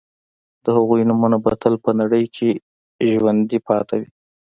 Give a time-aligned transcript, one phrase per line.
[0.63, 2.49] د هغوی نومونه به تل په نړۍ کې
[3.15, 4.09] ژوندي پاتې وي